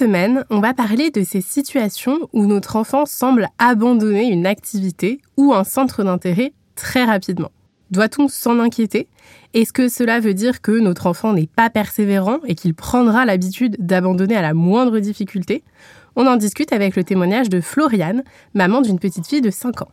[0.00, 5.52] Semaine, on va parler de ces situations où notre enfant semble abandonner une activité ou
[5.52, 7.50] un centre d'intérêt très rapidement.
[7.90, 9.08] Doit-on s'en inquiéter?
[9.52, 13.76] Est-ce que cela veut dire que notre enfant n'est pas persévérant et qu'il prendra l'habitude
[13.78, 15.64] d'abandonner à la moindre difficulté?
[16.16, 18.24] On en discute avec le témoignage de Floriane,
[18.54, 19.92] maman d'une petite fille de 5 ans.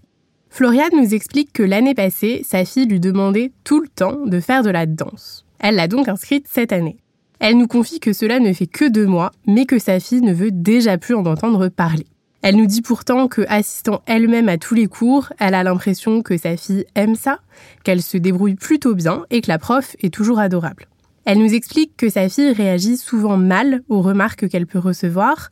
[0.49, 4.63] Floriane nous explique que l'année passée, sa fille lui demandait tout le temps de faire
[4.63, 5.45] de la danse.
[5.59, 6.97] Elle l'a donc inscrite cette année.
[7.39, 10.33] Elle nous confie que cela ne fait que deux mois, mais que sa fille ne
[10.33, 12.07] veut déjà plus en entendre parler.
[12.41, 16.37] Elle nous dit pourtant que, assistant elle-même à tous les cours, elle a l'impression que
[16.37, 17.39] sa fille aime ça,
[17.83, 20.87] qu'elle se débrouille plutôt bien et que la prof est toujours adorable.
[21.25, 25.49] Elle nous explique que sa fille réagit souvent mal aux remarques qu'elle peut recevoir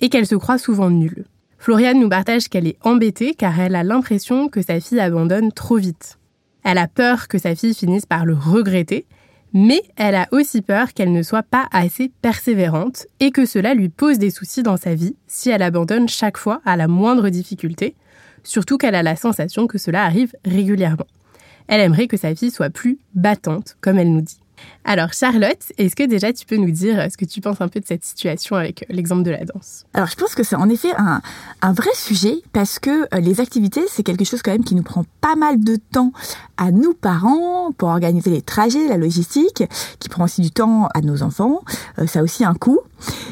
[0.00, 1.26] et qu'elle se croit souvent nulle.
[1.58, 5.76] Floriane nous partage qu'elle est embêtée car elle a l'impression que sa fille abandonne trop
[5.76, 6.18] vite.
[6.64, 9.06] Elle a peur que sa fille finisse par le regretter
[9.52, 13.88] mais elle a aussi peur qu'elle ne soit pas assez persévérante et que cela lui
[13.88, 17.94] pose des soucis dans sa vie si elle abandonne chaque fois à la moindre difficulté,
[18.42, 21.06] surtout qu'elle a la sensation que cela arrive régulièrement.
[21.66, 24.40] Elle aimerait que sa fille soit plus battante, comme elle nous dit.
[24.88, 27.78] Alors Charlotte, est-ce que déjà tu peux nous dire ce que tu penses un peu
[27.78, 29.84] de cette situation avec l'exemple de la danse?
[29.92, 33.82] Alors je pense que c'est en effet un, vrai sujet parce que euh, les activités,
[33.88, 36.12] c'est quelque chose quand même qui nous prend pas mal de temps
[36.56, 39.62] à nous parents pour organiser les trajets, la logistique,
[39.98, 41.60] qui prend aussi du temps à nos enfants.
[41.98, 42.80] Euh, ça a aussi un coût.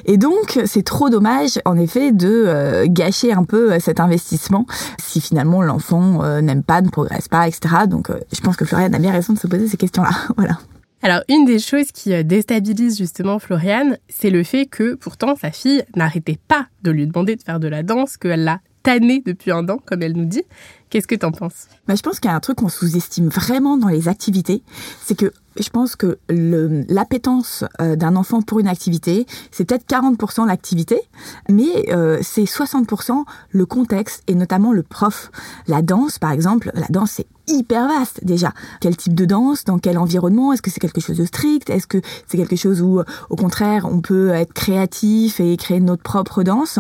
[0.05, 4.67] Et donc c'est trop dommage en effet de euh, gâcher un peu cet investissement
[5.03, 7.87] si finalement l'enfant n'aime pas, ne progresse pas, etc.
[7.89, 10.11] Donc je pense que Floriane a bien raison de se poser ces questions-là.
[10.37, 10.59] voilà.
[11.03, 15.51] Alors, une des choses qui euh, déstabilise justement Floriane, c'est le fait que pourtant sa
[15.51, 19.51] fille n'arrêtait pas de lui demander de faire de la danse, qu'elle l'a tannée depuis
[19.51, 20.45] un an, comme elle nous dit.
[20.91, 21.67] Qu'est-ce que t'en penses?
[21.89, 24.63] Bah, Je pense qu'il y a un truc qu'on sous-estime vraiment dans les activités,
[25.05, 30.47] c'est que je pense que l'appétence euh, d'un enfant pour une activité, c'est peut-être 40%
[30.47, 31.01] l'activité,
[31.49, 35.31] mais euh, c'est 60% le contexte et notamment le prof.
[35.67, 38.53] La danse, par exemple, la danse, c'est hyper vaste déjà.
[38.81, 41.87] Quel type de danse Dans quel environnement Est-ce que c'est quelque chose de strict Est-ce
[41.87, 46.43] que c'est quelque chose où, au contraire, on peut être créatif et créer notre propre
[46.43, 46.79] danse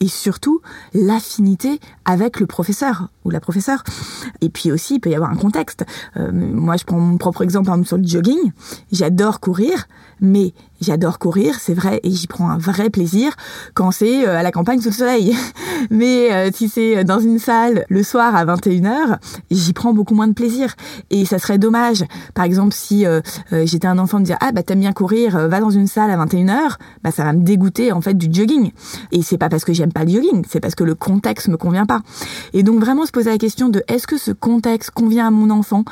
[0.00, 0.60] Et surtout,
[0.94, 3.84] l'affinité avec le professeur ou la professeure.
[4.40, 5.84] Et puis aussi, il peut y avoir un contexte.
[6.16, 8.52] Euh, moi, je prends mon propre exemple sur le jogging.
[8.92, 9.86] J'adore courir,
[10.20, 13.34] mais j'adore courir, c'est vrai, et j'y prends un vrai plaisir
[13.74, 15.36] quand c'est euh, à la campagne sous le soleil.
[15.90, 19.18] Mais euh, si c'est dans une salle le soir à 21h,
[19.50, 20.74] j'y prends beaucoup moins de plaisir.
[21.10, 23.20] Et ça serait dommage, par exemple, si euh,
[23.52, 26.16] j'étais un enfant de dire ah bah t'aimes bien courir, va dans une salle à
[26.24, 28.72] 21h, bah ça va me dégoûter en fait du jogging.
[29.12, 31.56] Et c'est pas parce que j'aime pas le jogging, c'est parce que le contexte me
[31.56, 32.00] convient pas.
[32.52, 35.50] Et donc vraiment se poser la question de est-ce que ce contexte convient à mon
[35.50, 35.84] enfant?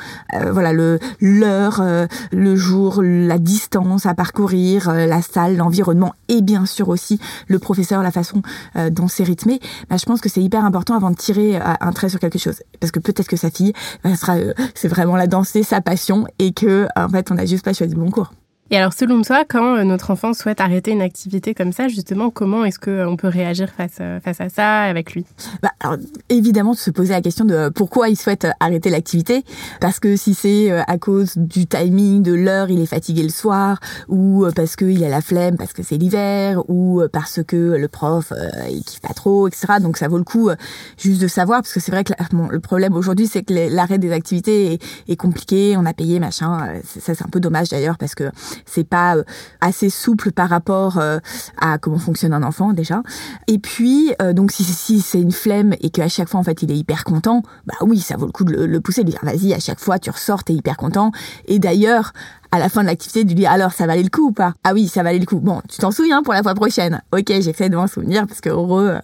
[0.51, 1.83] Voilà le l'heure,
[2.31, 7.59] le jour, la distance à parcourir, euh, la salle, l'environnement et bien sûr aussi le
[7.59, 8.41] professeur, la façon
[8.75, 11.61] euh, dont c'est rythmé, bah, je pense que c'est hyper important avant de tirer euh,
[11.79, 12.61] un trait sur quelque chose.
[12.79, 13.73] Parce que peut-être que sa fille,
[14.03, 14.35] bah, sera,
[14.75, 17.93] c'est vraiment la danse, sa passion et que en fait on n'a juste pas choisi
[17.93, 18.31] le bon cours.
[18.69, 22.29] Et alors, selon toi, quand euh, notre enfant souhaite arrêter une activité comme ça, justement,
[22.29, 25.25] comment est-ce qu'on euh, peut réagir face, euh, face à ça avec lui?
[25.61, 25.97] Bah, alors,
[26.29, 29.45] Évidemment, se poser la question de pourquoi il souhaite arrêter l'activité?
[29.79, 33.79] Parce que si c'est à cause du timing, de l'heure, il est fatigué le soir,
[34.09, 38.33] ou parce qu'il a la flemme, parce que c'est l'hiver, ou parce que le prof,
[38.69, 39.75] il kiffe pas trop, etc.
[39.81, 40.49] Donc, ça vaut le coup
[40.97, 43.97] juste de savoir, parce que c'est vrai que bon, le problème aujourd'hui, c'est que l'arrêt
[43.97, 46.81] des activités est, est, compliqué, on a payé, machin.
[46.83, 48.25] Ça, c'est un peu dommage d'ailleurs, parce que
[48.65, 49.23] c'est pas euh,
[49.61, 51.19] assez souple par rapport euh,
[51.59, 53.01] à comment fonctionne un enfant déjà.
[53.47, 56.61] Et puis euh, donc si, si c'est une flemme et qu'à chaque fois en fait
[56.63, 59.19] il est hyper content, bah oui ça vaut le coup de le, pousser, de dire
[59.23, 61.11] vas-y à chaque fois tu ressors t'es hyper content.
[61.45, 62.13] Et d'ailleurs
[62.51, 64.53] à la fin de l'activité, de lui dire alors ça valait le coup ou pas?
[64.63, 65.39] Ah oui, ça valait le coup.
[65.39, 67.01] Bon, tu t'en souviens pour la fois prochaine.
[67.11, 68.99] Ok, j'essaie de m'en souvenir parce que heureux,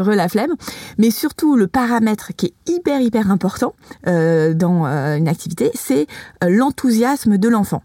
[0.00, 0.54] re la flemme.
[0.98, 3.74] Mais surtout, le paramètre qui est hyper hyper important
[4.04, 6.08] dans une activité, c'est
[6.42, 7.82] l'enthousiasme de l'enfant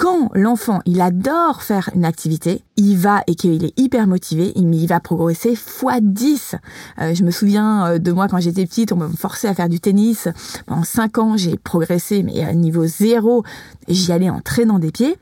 [0.00, 4.86] quand l'enfant, il adore faire une activité, il va et qu'il est hyper motivé, il
[4.86, 6.56] va progresser x 10.
[7.00, 9.68] Euh, je me souviens euh, de moi quand j'étais petite, on me forçait à faire
[9.68, 10.26] du tennis.
[10.64, 13.44] Pendant 5 ans, j'ai progressé, mais à niveau zéro,
[13.88, 15.18] j'y allais en traînant des pieds.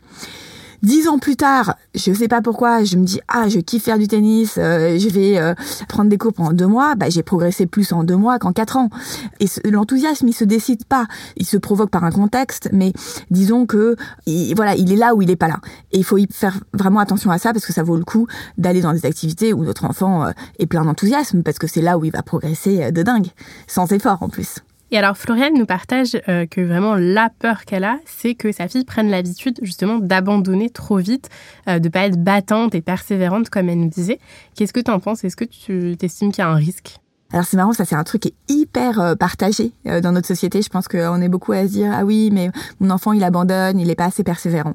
[0.83, 3.99] Dix ans plus tard, je sais pas pourquoi, je me dis ah je kiffe faire
[3.99, 5.55] du tennis, euh, je vais euh,
[5.89, 6.95] prendre des cours pendant deux mois.
[6.95, 8.89] Bah, j'ai progressé plus en deux mois qu'en quatre ans.
[9.41, 12.93] Et l'enthousiasme, il se décide pas, il se provoque par un contexte, mais
[13.31, 13.97] disons que
[14.55, 15.61] voilà, il est là ou il est pas là.
[15.91, 18.29] Et il faut y faire vraiment attention à ça parce que ça vaut le coup
[18.57, 20.31] d'aller dans des activités où notre enfant euh,
[20.61, 23.29] est plein d'enthousiasme parce que c'est là où il va progresser de dingue,
[23.67, 24.61] sans effort en plus.
[24.90, 28.69] Et alors Floriane nous partage euh, que vraiment la peur qu'elle a, c'est que sa
[28.69, 31.29] fille prenne l'habitude justement d'abandonner trop vite,
[31.69, 34.19] euh, de pas être battante et persévérante comme elle nous disait.
[34.55, 35.25] Qu'est-ce que tu en penses?
[35.25, 36.96] Est-ce que tu t'estimes qu'il y a un risque?
[37.31, 40.27] Alors c'est marrant, ça c'est un truc qui est hyper euh, partagé euh, dans notre
[40.27, 40.63] société.
[40.63, 43.79] Je pense qu'on est beaucoup à se dire ah oui mais mon enfant il abandonne,
[43.79, 44.75] il est pas assez persévérant.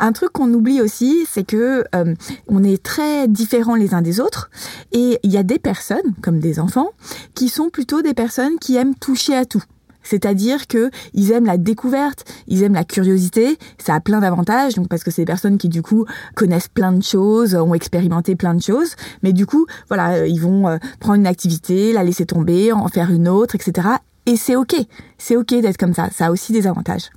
[0.00, 2.14] Un truc qu'on oublie aussi, c'est que euh,
[2.48, 4.50] on est très différents les uns des autres
[4.90, 6.90] et il y a des personnes comme des enfants
[7.34, 9.62] qui sont plutôt des personnes qui aiment toucher à tout.
[10.06, 13.58] C'est-à-dire que ils aiment la découverte, ils aiment la curiosité.
[13.78, 16.92] Ça a plein d'avantages, donc parce que c'est des personnes qui du coup connaissent plein
[16.92, 18.94] de choses, ont expérimenté plein de choses.
[19.22, 22.88] Mais du coup, voilà, euh, ils vont euh, prendre une activité, la laisser tomber, en
[22.88, 23.88] faire une autre, etc.
[24.26, 24.74] Et c'est ok,
[25.18, 26.08] c'est ok d'être comme ça.
[26.12, 27.10] Ça a aussi des avantages.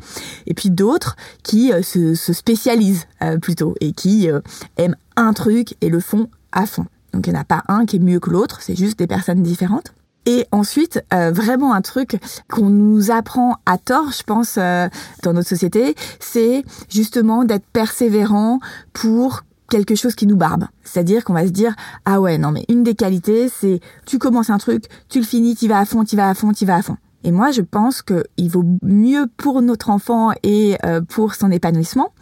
[0.46, 3.06] Et puis d'autres qui euh, se, spécialisent
[3.42, 4.30] plutôt et qui
[4.78, 6.86] aiment un truc et le font à fond.
[7.14, 9.08] Donc il n'y en a pas un qui est mieux que l'autre, c'est juste des
[9.08, 9.94] personnes différentes.
[10.26, 12.20] Et ensuite, euh, vraiment un truc
[12.50, 14.88] qu'on nous apprend à tort, je pense, euh,
[15.24, 18.60] dans notre société, c'est justement d'être persévérant
[18.94, 20.66] pour quelque chose qui nous barbe.
[20.84, 21.76] C'est-à-dire qu'on va se dire,
[22.06, 25.56] ah ouais, non mais une des qualités, c'est tu commences un truc, tu le finis,
[25.56, 26.98] tu vas à fond, tu vas à fond, tu vas à fond.
[27.24, 32.14] Et moi, je pense qu'il vaut mieux pour notre enfant et euh, pour son épanouissement,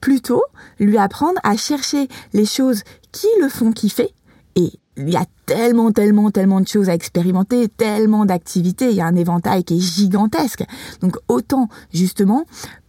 [0.00, 0.42] plutôt
[0.78, 2.82] lui apprendre à chercher les choses
[3.12, 4.14] qui le font kiffer
[4.54, 9.00] et il y a tellement, tellement, tellement de choses à expérimenter, tellement d'activités, il y
[9.00, 10.64] a un éventail qui est gigantesque.
[11.00, 12.44] Donc autant justement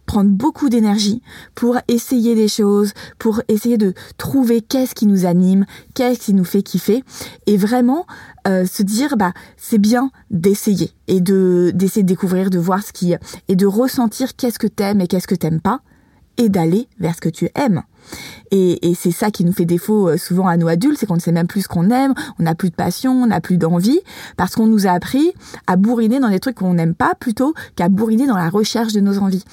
[0.06, 1.22] prendre beaucoup d'énergie
[1.54, 5.64] pour essayer des choses, pour essayer de trouver qu'est-ce qui nous anime,
[5.94, 7.02] qu'est-ce qui nous fait kiffer,
[7.46, 8.06] et vraiment
[8.46, 12.92] euh, se dire bah c'est bien d'essayer et de d'essayer de découvrir, de voir ce
[12.92, 13.14] qui
[13.48, 15.80] et de ressentir qu'est-ce que t'aimes et qu'est-ce que t'aimes pas,
[16.36, 17.82] et d'aller vers ce que tu aimes.
[18.50, 21.16] Et, et c'est ça qui nous fait défaut euh, souvent à nous adultes, c'est qu'on
[21.16, 23.56] ne sait même plus ce qu'on aime, on n'a plus de passion, on n'a plus
[23.56, 24.00] d'envie,
[24.36, 25.32] parce qu'on nous a appris
[25.66, 29.00] à bourriner dans des trucs qu'on n'aime pas plutôt qu'à bourriner dans la recherche de
[29.00, 29.44] nos envies.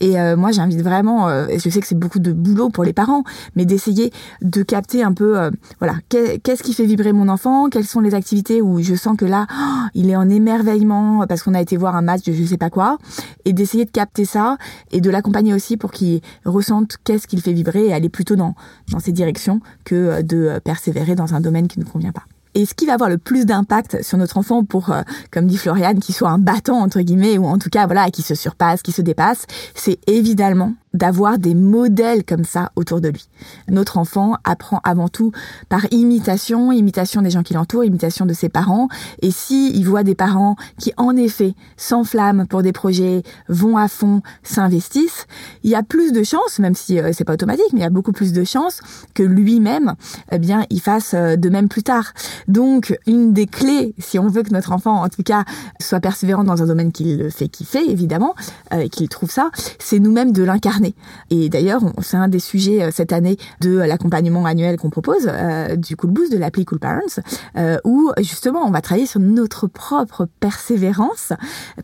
[0.00, 2.92] Et euh, moi, j'invite vraiment, euh, je sais que c'est beaucoup de boulot pour les
[2.92, 3.24] parents,
[3.56, 4.12] mais d'essayer
[4.42, 8.62] de capter un peu, voilà, qu'est-ce qui fait vibrer mon enfant, quelles sont les activités
[8.62, 11.96] où je sens que là, oh, il est en émerveillement parce qu'on a été voir
[11.96, 12.98] un match de je sais pas quoi,
[13.44, 14.58] et d'essayer de capter ça
[14.92, 18.54] et de l'accompagner aussi pour qu'il ressente qu'est-ce qu'il fait vibrer aller plutôt dans,
[19.00, 22.24] ces directions que euh, de euh, persévérer dans un domaine qui ne convient pas.
[22.54, 25.58] Et ce qui va avoir le plus d'impact sur notre enfant pour, euh, comme dit
[25.58, 28.80] Floriane, qu'il soit un battant entre guillemets, ou en tout cas voilà, qui se surpasse,
[28.80, 33.28] qui se dépasse, c'est évidemment d'avoir des modèles comme ça autour de lui.
[33.68, 35.32] Notre enfant apprend avant tout
[35.68, 38.88] par imitation, imitation des gens qui l'entourent, imitation de ses parents.
[39.22, 43.88] Et si il voit des parents qui, en effet, s'enflamment pour des projets, vont à
[43.88, 45.26] fond, s'investissent,
[45.62, 47.86] il y a plus de chances, même si euh, c'est pas automatique, mais il y
[47.86, 48.80] a beaucoup plus de chances
[49.14, 49.94] que lui-même,
[50.32, 52.12] eh bien, il fasse euh, de même plus tard.
[52.48, 55.44] Donc, une des clés, si on veut que notre enfant, en tout cas,
[55.80, 58.34] soit persévérant dans un domaine qu'il fait kiffer, évidemment,
[58.72, 60.85] euh, qu'il trouve ça, c'est nous-mêmes de l'incarner
[61.30, 65.76] et d'ailleurs, c'est un des sujets euh, cette année de l'accompagnement annuel qu'on propose, euh,
[65.76, 67.20] du Cool Boost, de l'appli Cool Parents,
[67.56, 71.32] euh, où justement on va travailler sur notre propre persévérance,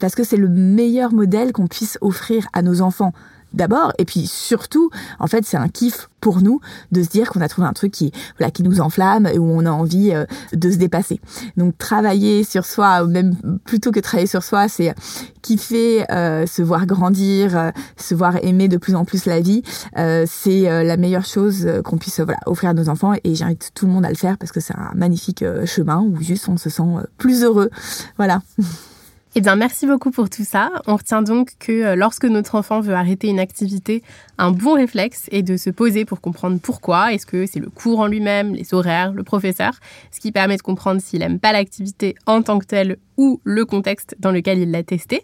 [0.00, 3.12] parce que c'est le meilleur modèle qu'on puisse offrir à nos enfants
[3.54, 6.60] d'abord et puis surtout en fait c'est un kiff pour nous
[6.92, 9.44] de se dire qu'on a trouvé un truc qui voilà qui nous enflamme et où
[9.44, 11.20] on a envie euh, de se dépasser.
[11.56, 14.94] Donc travailler sur soi même plutôt que travailler sur soi c'est
[15.42, 19.62] kiffer euh, se voir grandir euh, se voir aimer de plus en plus la vie
[19.94, 23.92] c'est la meilleure chose qu'on puisse voilà offrir à nos enfants et j'invite tout le
[23.92, 26.82] monde à le faire parce que c'est un magnifique chemin où juste on se sent
[27.18, 27.70] plus heureux.
[28.16, 28.42] Voilà
[29.34, 30.70] Eh bien, merci beaucoup pour tout ça.
[30.86, 34.02] On retient donc que euh, lorsque notre enfant veut arrêter une activité,
[34.36, 37.14] un bon réflexe est de se poser pour comprendre pourquoi.
[37.14, 39.72] Est-ce que c'est le cours en lui-même, les horaires, le professeur,
[40.10, 43.64] ce qui permet de comprendre s'il n'aime pas l'activité en tant que telle ou le
[43.64, 45.22] contexte dans lequel il l'a testé.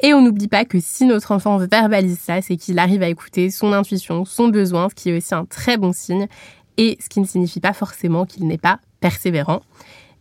[0.00, 3.50] Et on n'oublie pas que si notre enfant verbalise ça, c'est qu'il arrive à écouter
[3.50, 6.26] son intuition, son besoin, ce qui est aussi un très bon signe,
[6.76, 9.62] et ce qui ne signifie pas forcément qu'il n'est pas persévérant.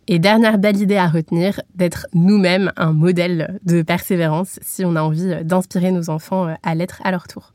[0.08, 5.02] Et dernière belle idée à retenir, d'être nous-mêmes un modèle de persévérance si on a
[5.02, 7.54] envie d'inspirer nos enfants à l'être à leur tour.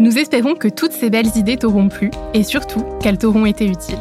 [0.00, 4.00] Nous espérons que toutes ces belles idées t'auront plu et surtout qu'elles t'auront été utiles.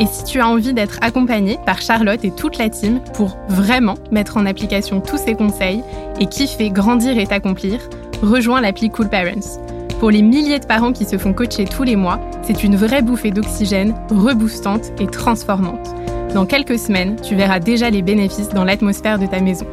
[0.00, 3.94] Et si tu as envie d'être accompagné par Charlotte et toute la team pour vraiment
[4.12, 5.82] mettre en application tous ces conseils
[6.20, 7.80] et kiffer, grandir et t'accomplir,
[8.22, 9.60] rejoins l'appli Cool Parents.
[10.04, 13.00] Pour les milliers de parents qui se font coacher tous les mois, c'est une vraie
[13.00, 15.94] bouffée d'oxygène, reboostante et transformante.
[16.34, 19.64] Dans quelques semaines, tu verras déjà les bénéfices dans l'atmosphère de ta maison.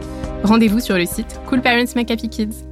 [0.45, 2.70] Rendez-vous sur le site Cool Parents Make Happy Kids.